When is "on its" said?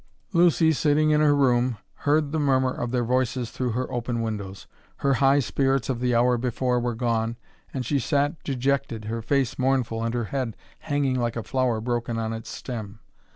12.17-12.49